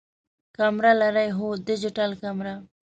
[0.55, 2.55] کمره لرئ؟ هو، ډیجیټل کمره